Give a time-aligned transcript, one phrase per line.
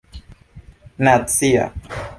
[1.03, 1.65] nacia